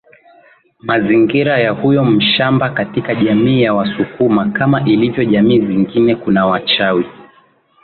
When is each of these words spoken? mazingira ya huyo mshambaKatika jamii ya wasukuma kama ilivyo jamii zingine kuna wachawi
mazingira 0.79 1.59
ya 1.59 1.71
huyo 1.71 2.05
mshambaKatika 2.05 3.15
jamii 3.15 3.61
ya 3.61 3.73
wasukuma 3.73 4.49
kama 4.51 4.85
ilivyo 4.85 5.25
jamii 5.25 5.59
zingine 5.67 6.15
kuna 6.15 6.45
wachawi 6.45 7.05